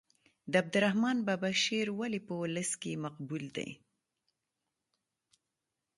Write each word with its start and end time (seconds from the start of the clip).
د 0.51 0.53
عبدالرحمان 0.61 1.17
بابا 1.27 1.49
شعر 1.63 1.87
ولې 1.99 2.19
په 2.27 2.33
ولس 2.41 2.71
کې 2.81 3.01
مقبول 3.05 3.45
دی. 3.57 3.69